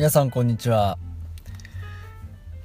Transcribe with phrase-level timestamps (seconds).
[0.00, 0.96] 皆さんこんにちは。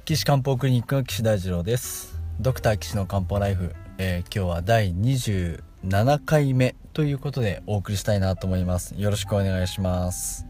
[0.06, 2.18] 岸漢方クリニックの岸大二郎です。
[2.40, 8.94] ドクター岸の漢方ライフ、えー、今日は第27回目ということでお送りしたいなと思います。
[8.96, 10.46] よろしくお願いします。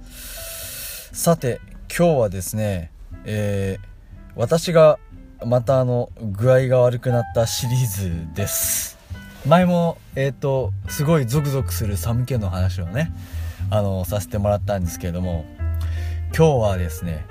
[1.13, 2.93] さて今日はですね、
[3.25, 3.85] えー、
[4.37, 5.01] 私が
[5.45, 8.97] またあの具合が悪くなったシリーズです。
[9.45, 13.11] 前もえっ、ー、とすごいゾクゾクする寒気の話をね
[13.71, 15.56] あのさせてもらったんですけれども
[16.35, 17.27] 今日はですね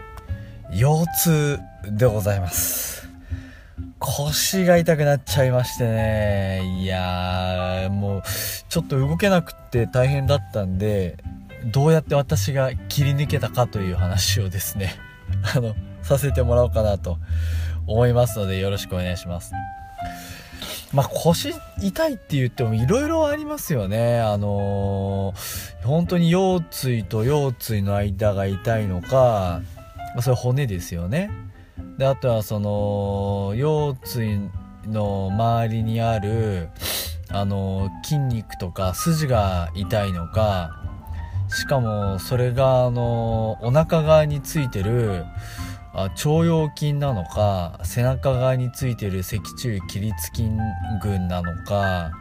[0.72, 1.60] 腰痛
[1.92, 3.08] でございます。
[4.00, 6.62] 腰が痛くなっちゃいましてね。
[6.82, 8.24] いやーもう
[8.70, 11.18] ちょっと動けなくって大変だったんで
[11.72, 14.96] どうやって私が切り抜けたかという話をですね
[15.56, 17.18] あのさせてもらおうかなと
[17.88, 19.54] 思いますのでよろしくお願いします。
[20.96, 24.22] まあ、腰痛いって言ってもいろいろありますよね。
[24.22, 29.62] あのー、本当に腰椎と腰椎の間が痛いのか、
[30.16, 31.30] まあ、それ骨ですよね。
[31.98, 34.50] で、あとはその、腰椎
[34.88, 36.70] の周りにある、
[37.30, 40.82] あの、筋肉とか筋が痛いのか、
[41.50, 45.26] しかもそれがあのー、お腹側についてる、
[45.98, 50.50] あ腸腰筋なのか背中側についてる脊柱起立筋
[51.02, 52.12] 群なのか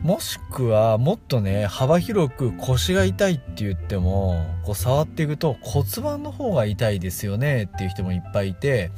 [0.00, 8.90] もしくはもっとね幅広く腰が痛いって言ってもこう触っていくと骨盤の方が痛いですよねっていう人もいっぱいいて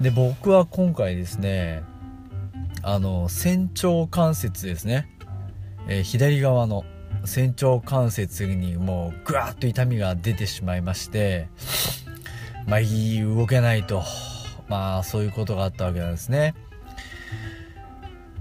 [0.00, 1.84] で僕は今回ですね
[2.82, 5.08] あの仙腸関節ですね、
[5.88, 6.84] えー、左側の
[7.24, 11.48] 仙腸関節にもうぐわっと痛みが出てしまいまして
[12.68, 14.04] まあ、動けないと。
[14.68, 16.54] まあ、そういうことがあったわけなんですね。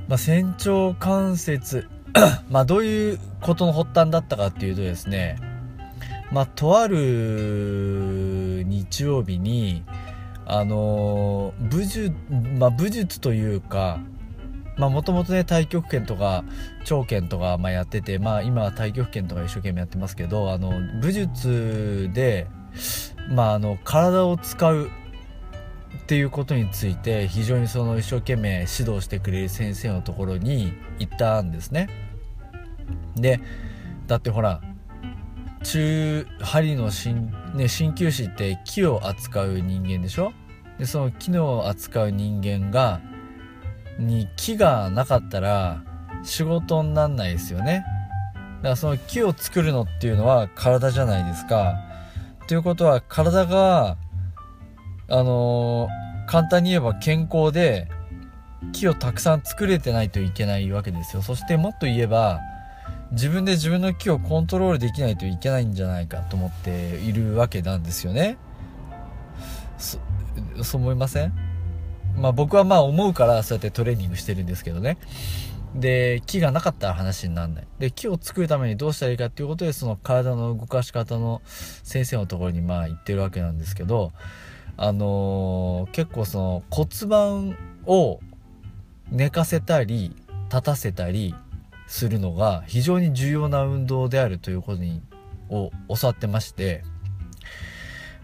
[0.08, 1.88] まあ、仙腸関節
[2.50, 5.38] まあ、どういうことの発端だったかっていうとですね、
[6.32, 9.84] まあ、とある日曜日に、
[10.46, 12.14] あの武術、
[12.58, 14.00] まあ、武術というか、
[14.78, 16.44] まあもともとね太極拳とか
[16.86, 20.72] 長拳とかまあやっててまあ今は太極拳とか一生懸命やってますけどあの
[21.02, 22.48] 武術で
[23.30, 24.90] まあ、あの体を使う
[25.98, 31.90] っていうことについて非常にその一生懸命指導してくれる先生のところに行ったんですね。
[33.16, 33.42] で
[34.08, 34.62] だってほら
[35.64, 40.32] 中針の鍼,、ね、鍼灸師って木を扱う人間でしょ？
[40.80, 43.02] でその木を扱う人間が
[44.00, 45.84] に木がなかったら
[46.24, 47.84] 仕事になんないですよね。
[48.58, 51.76] だからその木を作るのっていうのは体じゃないですか。
[52.48, 53.98] ということは体が、
[55.10, 57.90] あのー、簡単に言えば健康で
[58.72, 61.22] 木をたくさん作れてないといけないわけですよ。
[61.22, 62.40] そしてもっと言えば、
[63.12, 68.38] 自分で自分の木をコントロールできないといけないんじゃないかと思っているわけなんですよね。
[69.78, 70.00] そ、
[70.64, 71.34] そう思いません？
[72.18, 74.98] まあ僕はまあ思うからそうやってトレーニングしてるんですけどね。
[75.78, 77.68] で、木がなかったら話にならない。
[77.78, 84.12] で、木を作るためにどうしたらいいかっていうことで、その体の動かし方の先生のところにまあ行ってるわけなんですけど、
[84.76, 88.20] あのー、結構その骨盤を
[89.12, 90.16] 寝かせたり、
[90.50, 91.36] 立たせたり
[91.88, 95.04] するのが非常に重要な運動であるということに、
[95.50, 96.84] を教わってまして、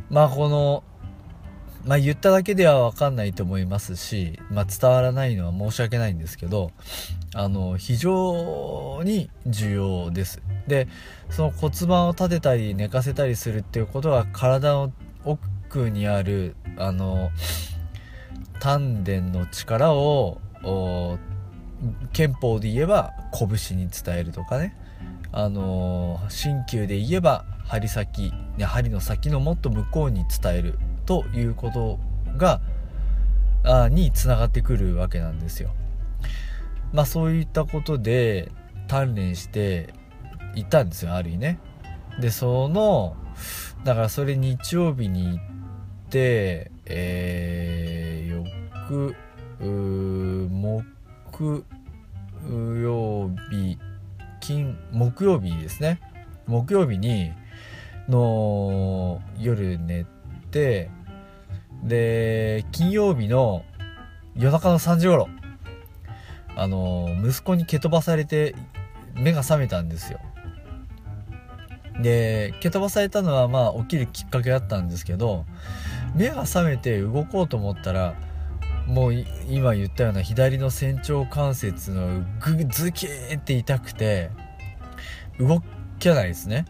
[0.10, 0.84] まあこの
[1.86, 6.72] まあ言っただけではわかんないと思いますし、まあ伝わらないのは申し訳ないんですけど、
[7.36, 10.42] あの、非常に重要です。
[10.68, 10.88] で、
[11.30, 14.94] その骨盤を立てたり寝かせたりするっていうことは体の
[15.26, 17.32] 奥にある、あの、
[18.60, 20.40] 丹田の力を、
[22.14, 24.78] 憲法で言えば拳に伝えるとかね、
[25.34, 32.00] あの、鍼灸で言えば針先、針の先のもっと向こうに伝えるということ
[32.38, 32.62] が
[33.64, 35.72] あにつながってくるわけなんですよ。
[36.92, 38.52] まあそういったことで
[38.88, 39.94] 鍛錬して
[40.56, 41.60] いたんですよある意味ね。
[42.20, 43.16] でその
[43.84, 45.40] だからそれ日曜日に行っ
[46.10, 49.16] てえー、翌
[49.60, 51.66] 木
[52.82, 53.78] 曜日
[54.42, 56.02] 金木曜日ですね
[56.48, 57.32] 木曜日に
[58.10, 60.06] の夜寝
[60.52, 60.90] て
[61.84, 63.64] で金曜日の
[64.36, 65.28] 夜中の3時頃
[66.56, 68.56] あの息子に蹴飛ばされて
[69.16, 70.20] 目が覚めたんですよ。
[72.02, 75.46] で蹴飛ばされたのはまあ起きるきっかけだったんですけど
[76.16, 78.16] 目が覚めて動こうと思ったら
[78.88, 79.14] もう
[79.48, 84.32] 今言ったような左の仙腸関節のグズキーって痛くて
[85.40, 85.62] 動
[86.00, 86.66] けないですね。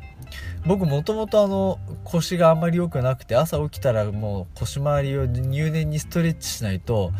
[0.66, 7.12] 僕もともとあの腰があんまり良くなくて朝起きたらもう腰回りを入念にストレッチしないと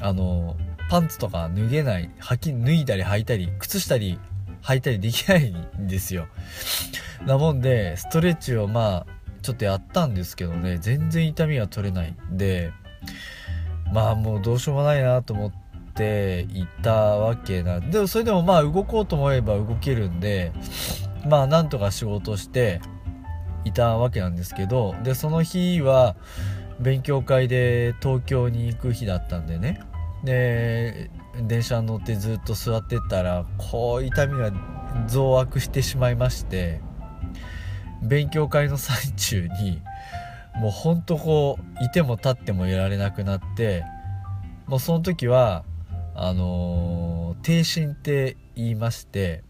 [0.00, 0.56] あの
[0.88, 4.18] パンツとか脱げない履き脱いだり履いたり靴下り
[4.62, 6.26] 履いたりできないんですよ。
[7.26, 9.06] なもんでストレッチをまあ
[9.42, 12.72] ちょっとやったんですけどね全然痛みが取れないで
[13.92, 15.52] まあもうどうしようもないなと思っ
[15.94, 20.52] ていたわけなんでもそれでもまあ動こうと思えば動けるんで
[21.28, 22.80] まあなんとか仕事して
[23.64, 26.16] いたわけなんですけどでその日は
[26.80, 29.80] 勉強会で東京に行く日だったんでね。
[30.24, 31.10] で
[31.46, 34.50] 電車に乗ってずっと座ってたらこう痛みが
[35.06, 36.80] 増悪してしまいまして
[38.02, 39.80] 勉強会の最中に
[40.56, 43.84] もうほんとこういても立ってもいられなくなって
[44.66, 45.64] もうその時は
[46.16, 49.44] あのー、低心って言いまして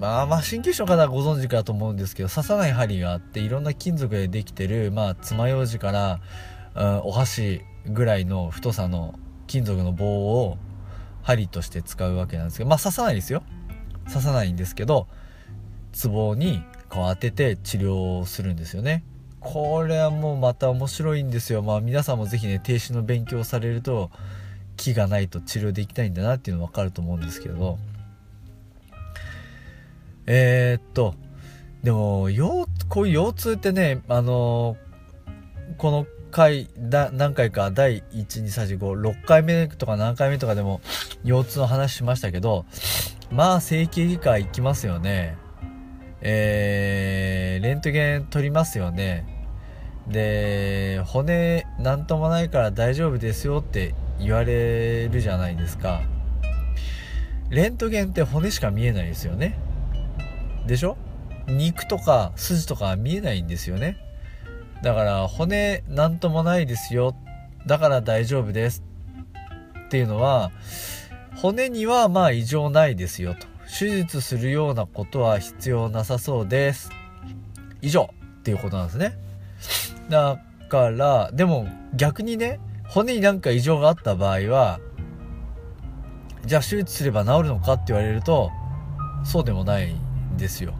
[0.00, 6.20] まあまあ鍼灸師の方はご存知かと思うんですけど刺さない針があっていろんな金属でできてるまあ爪楊枝から、
[6.74, 9.14] うん、お箸ぐらいの太さの
[9.46, 10.06] 金属の棒
[10.42, 10.56] を
[11.22, 13.42] 針として使うわけなんですけどまあ刺さないですよ。
[14.08, 15.06] 刺さないんですけど
[15.92, 19.04] ツボにこう当てて治療するんですよね。
[19.40, 21.60] これはもうまた面白いんですよ。
[21.60, 24.10] まあ皆さんも是非ね停止の勉強をされると
[24.78, 27.78] 気がないと治療できないんだなっていうの分かると思うんですけど。
[30.32, 31.16] えー、っと
[31.82, 40.80] でも腰こういう腰痛ってねあのー、この回だ何回か第1、2、3、4、5、6回目とか何回目とかでも
[41.24, 42.64] 腰痛の話しましたけど
[43.32, 45.36] まあ整形外科行きますよね。
[46.20, 49.26] えー、レントゲン取りますよね。
[50.06, 56.02] で骨なんともないから大丈夫ですよって言われるじゃないですか。
[57.48, 59.58] レントゲンって骨しか見えないですよね。
[60.66, 60.96] でしょ？
[61.48, 63.96] 肉とか筋とか見えないんですよね。
[64.82, 67.14] だから骨なんともないですよ。
[67.66, 68.84] だから大丈夫です。
[69.86, 70.52] っていうのは
[71.36, 73.46] 骨にはまあ異常ないですよと。
[73.66, 76.90] 手術するようなことは必要なさそうです。
[77.82, 78.10] 以上。
[78.40, 79.18] っていうことなんですね。
[80.08, 80.40] だ
[80.70, 82.58] からでも逆にね
[82.88, 84.80] 骨になんか異常があった場合は
[86.46, 88.50] じゃあ手術すれば治るのかって言われると
[89.24, 89.94] そうでもない。
[90.36, 90.74] ですよ、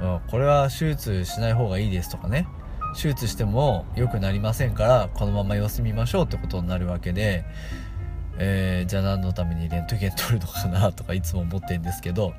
[0.00, 2.46] うん、これは手術しない方がいいですとかね。
[2.94, 7.44] 手術しても良くなりませんからこのまま様子見ましょうってことになるわけで、
[8.38, 12.32] えー、じゃあ何のためにレントゲン取るのかなとかいつも思ってるんですけど。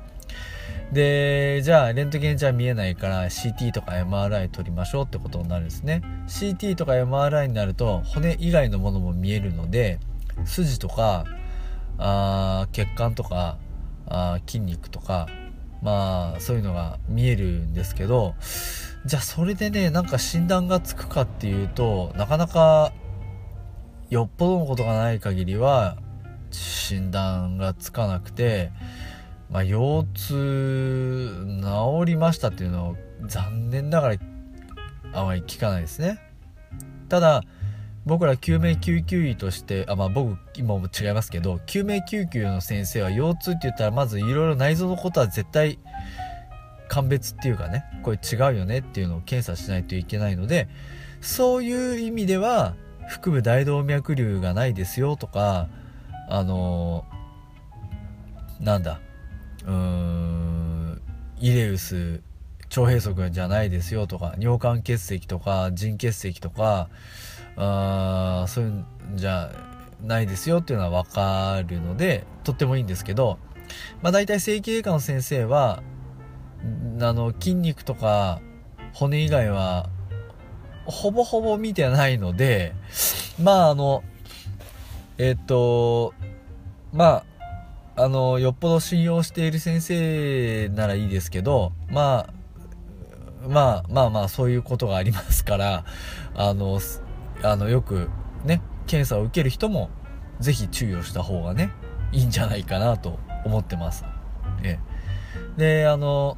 [0.92, 6.02] でじゃあレントゲンじゃ見えないから CT とか MRI 取りましょうってことになるんですね。
[6.28, 9.98] CT とか MRI になると骨以外のものも見えるので
[10.44, 11.24] 筋とか
[11.98, 13.58] あ血管とか
[14.06, 15.26] あ筋肉とか
[15.86, 18.34] まあそういうのが見えるんですけど
[19.04, 22.92] じゃあそれでねなんか診断がつくかっていうとなかなか
[24.10, 25.96] よっぽどのことがない限りは
[26.50, 28.72] 診断がつかなくて
[29.48, 32.96] まあ、腰痛治りましたっていうのを
[33.28, 34.16] 残念ながら
[35.12, 36.18] あまり聞かないですね。
[37.08, 37.44] ただ
[38.06, 45.80] 僕ら救命救急医としてあまあ僕今も違いますけど救命救急の先生は腰痛って言ったらまずいろいろ内臓のことは絶対
[46.88, 50.68] 鑑別っていうかねこれ違うよねっていうのを検査しないといけないので
[51.20, 52.76] そういう意味では
[53.08, 55.68] 腹部大動脈瘤がないですよとか
[56.28, 59.00] あのー、なんだ
[59.64, 61.02] うーん
[61.40, 62.20] イレウス
[62.80, 66.88] 腸閉塞じゃないですよとか尿管結石とか腎結石とか
[67.56, 69.50] あそういうんじゃ
[70.02, 73.38] ないですよっていうのは分かるのでとってもいいんですけど、
[74.02, 75.82] まあ、大体整形外科の先生は
[77.00, 78.40] あの筋肉とか
[78.92, 79.88] 骨以外は
[80.84, 82.74] ほぼほぼ見てないので
[83.40, 84.02] まああの
[85.18, 86.12] えっ、と
[86.92, 87.24] ま
[87.96, 92.45] ああのよっぽど信用している先生ならいいですけどまあ
[93.48, 95.84] まあまあまあそういうことがありますから
[96.34, 96.80] あの
[97.42, 98.10] あのよく
[98.44, 99.90] ね検査を受ける人も
[100.40, 101.70] 是非注意をした方がね
[102.12, 104.04] いいんじゃないかなと思ってます。
[104.62, 104.78] え
[105.56, 106.36] であの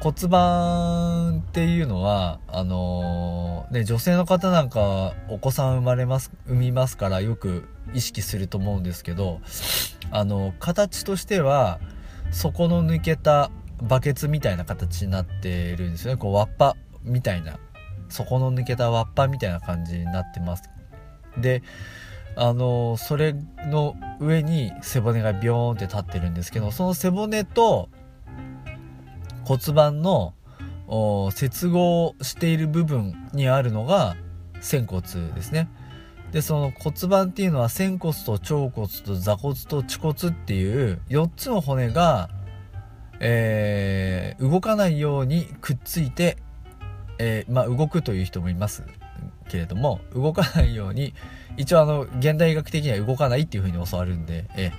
[0.00, 9.40] 骨盤っていうのはあのー、ね女性の方なんかお子さん生まれます産みますからよく意識すると思うんですけど
[10.10, 11.80] あの形としては
[12.30, 13.50] 底の抜けた
[13.82, 16.16] バケツみたいな形になってるんですよね。
[16.18, 17.58] こう輪っぱみたいな。
[18.10, 20.68] 底の抜けた輪っぱみたいな感じになってます。
[21.38, 21.62] で
[22.36, 23.34] あのそれ
[23.66, 27.88] の上に背骨がビョーンって立ってるんですけどその背骨と
[29.44, 30.34] 骨盤の
[31.32, 34.16] 接合している部分にあるのが
[34.60, 35.02] 仙骨
[35.34, 35.68] ですね。
[36.32, 42.28] でその骨盤っていうのは仙骨と腸骨と座骨と恥骨っていう4つの骨が、
[43.20, 46.36] えー、動かないようにくっついて、
[47.18, 48.82] えー、まあ、動くという人もいます
[49.48, 51.12] けれども動かないように
[51.56, 54.72] 一応あの現代医学的には動かないっていうふうに教わるんで、えー、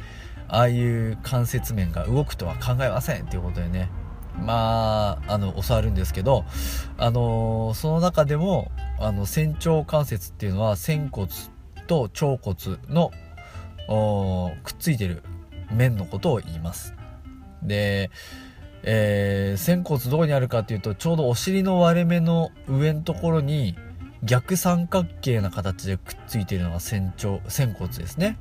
[0.47, 3.89] ああいう関節面が動くとは考えませんっていうことでね
[4.39, 6.45] まあ、あの、教わるんですけど、
[6.97, 11.27] あのその中でも、あの、仙腸関節っていうのは、仙骨
[11.87, 13.11] と腸骨の、
[14.63, 15.23] くっついてる
[15.71, 16.95] 面のことを言います。
[17.63, 18.11] で、
[18.83, 23.75] えー、仙骨どこにあるかっていうと、ちょうどお尻の割れ目の上のところに、
[24.23, 28.37] 逆三角形な形でくっついているのが仙腸、仙骨ですね。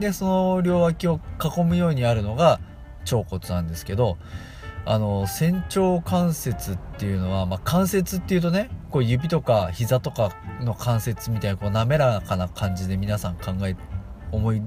[0.00, 2.60] で、その両脇を囲むようにあるのが
[3.10, 4.18] 腸骨なんですけど、
[4.86, 13.76] あの仙腸関節っていうのは、まあ、関節っていうとねこう指とか膝とかの関節みたいなこう滑らかな感じで皆さん考え
[14.32, 14.62] 思い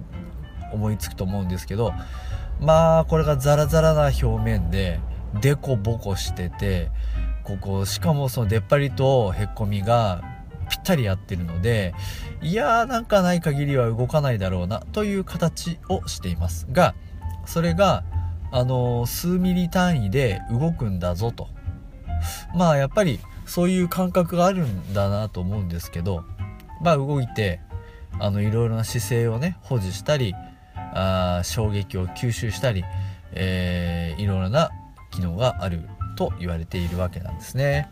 [0.72, 1.93] 思いつくと思うんですけど
[2.63, 5.00] まあこれがザラザラな表面で
[5.41, 6.91] デコボコしてて
[7.43, 10.24] ここしかもその出っ張りとへっこみが
[10.70, 11.93] ぴったり合ってるので
[12.41, 16.96] いやーなんかない限りは動かないだろうなという形をしていますが
[17.46, 18.05] それが
[18.51, 21.50] あの数ミリ単位で動くんだぞと。
[22.55, 26.24] まあやっぱりそういう感覚があるんだなと思うんですけど
[26.82, 27.60] まあ動いて
[28.20, 30.34] あのいろいろな姿勢をね保持したり
[30.93, 32.83] あ衝撃を吸収したり、
[33.33, 34.71] えー、いろいろな
[35.12, 35.81] 機能がある
[36.15, 37.89] と言われているわけなんですね。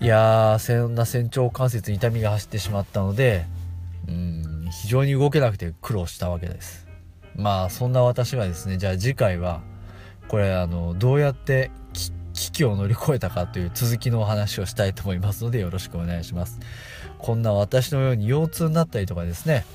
[0.00, 3.44] いやーそんな仙腸関節に痛みが走ってしまったので
[4.08, 6.88] うん非常に動けなくて苦労したわけです。
[7.36, 9.60] まあそんな私はですねじゃあ次回は
[10.28, 11.70] これあのどうやって
[12.32, 16.60] 危機を乗り越えたかという続きのお話をしたいと思いますのでよろしくお願いします。
[17.18, 19.66] こんな私のように腰痛になったりとかですね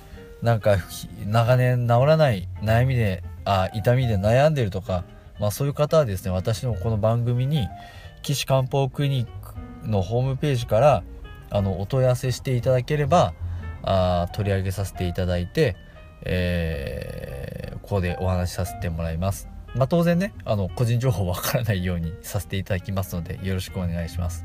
[0.46, 0.78] なんか
[1.26, 5.04] 長年治らない悩みであ痛みで悩んでるとか、
[5.40, 7.68] まあ、そういう方はですね私のこの番組に
[8.22, 9.28] 岸漢方クリニッ
[9.84, 11.04] クのホームページから
[11.50, 13.34] あのお問い合わせしていただければ
[13.84, 15.76] あ取り上げさせていただいて、
[16.22, 19.48] えーここでお話しさせてもらいます。
[19.76, 24.44] まあ、当然ね、あの、個人情報わからないようにさせていただきますので、よろしくお願いします。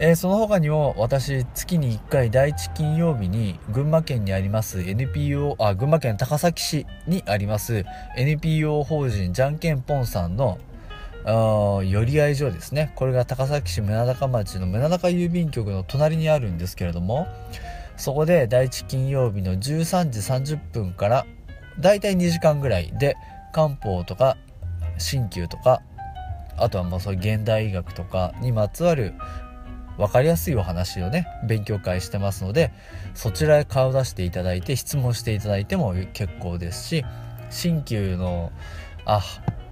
[0.00, 7.84] えー、その他にも私月に1回第1金曜日に群馬県にあります NPO あ群馬県高崎市にあります
[8.16, 10.58] NPO 法人じゃんけんぽんさんの
[11.24, 12.92] 寄り合い所ですね。
[12.96, 17.26] これが高崎市宗高町の宗高郵便局の隣にあるんですけれども
[17.96, 21.26] そこで第1金曜日の13時30分から
[21.80, 23.16] だいたい2時間ぐらいで
[23.52, 24.36] 漢方とか
[24.98, 25.82] 鍼灸とか
[26.56, 29.14] あとはもうそういう現代医学とかにまつわる
[29.96, 32.72] 分かりやすいお話をね勉強会してますので
[33.14, 37.04] そちらへ顔出していただいて質問していただいても結構ですし
[37.50, 38.52] 鍼灸の
[39.04, 39.22] あ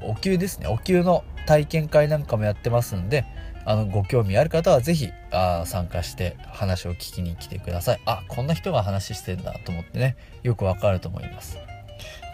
[0.00, 0.66] お灸ですね。
[0.66, 3.24] お灸の体験会なんかもやってますんで
[3.64, 8.00] あのご興味ある方は是非あ参加して話を聞きに来てください。
[8.06, 11.58] あこんな人が話してんだと思ってねよくわかると思います。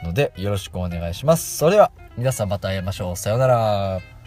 [0.05, 1.57] のでよろしくお願いします。
[1.57, 3.17] それでは皆さんまた会いましょう。
[3.17, 4.18] さようなら。